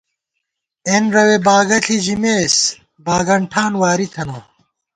[0.89, 2.55] اېن رَوے باگہ ݪِی ژِمېس،
[3.05, 4.37] باگن ٹھان واری تھنہ